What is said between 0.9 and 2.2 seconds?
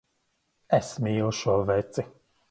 mīlu šo veci.